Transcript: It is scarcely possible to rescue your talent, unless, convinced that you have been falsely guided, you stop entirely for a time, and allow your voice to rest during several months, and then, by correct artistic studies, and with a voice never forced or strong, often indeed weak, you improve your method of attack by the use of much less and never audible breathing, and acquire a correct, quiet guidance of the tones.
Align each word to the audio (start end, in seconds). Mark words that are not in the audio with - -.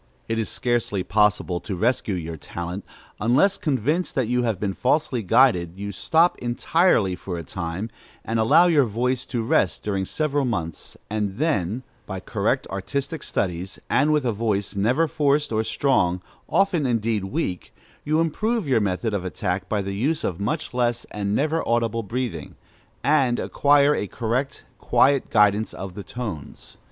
It 0.27 0.39
is 0.39 0.49
scarcely 0.49 1.03
possible 1.03 1.59
to 1.59 1.75
rescue 1.75 2.15
your 2.15 2.35
talent, 2.35 2.83
unless, 3.19 3.59
convinced 3.59 4.15
that 4.15 4.27
you 4.27 4.41
have 4.41 4.59
been 4.59 4.73
falsely 4.73 5.21
guided, 5.21 5.73
you 5.77 5.91
stop 5.91 6.39
entirely 6.39 7.15
for 7.15 7.37
a 7.37 7.43
time, 7.43 7.91
and 8.25 8.39
allow 8.39 8.65
your 8.65 8.85
voice 8.85 9.27
to 9.27 9.43
rest 9.43 9.83
during 9.83 10.05
several 10.05 10.43
months, 10.43 10.97
and 11.07 11.37
then, 11.37 11.83
by 12.07 12.19
correct 12.19 12.65
artistic 12.71 13.21
studies, 13.21 13.77
and 13.91 14.11
with 14.11 14.25
a 14.25 14.31
voice 14.31 14.75
never 14.75 15.07
forced 15.07 15.51
or 15.51 15.63
strong, 15.63 16.23
often 16.49 16.87
indeed 16.87 17.25
weak, 17.25 17.71
you 18.03 18.19
improve 18.19 18.67
your 18.67 18.81
method 18.81 19.13
of 19.13 19.23
attack 19.23 19.69
by 19.69 19.83
the 19.83 19.93
use 19.93 20.23
of 20.23 20.39
much 20.39 20.73
less 20.73 21.05
and 21.11 21.35
never 21.35 21.61
audible 21.69 22.01
breathing, 22.01 22.55
and 23.03 23.37
acquire 23.37 23.93
a 23.93 24.07
correct, 24.07 24.63
quiet 24.79 25.29
guidance 25.29 25.75
of 25.75 25.93
the 25.93 26.01
tones. 26.03 26.79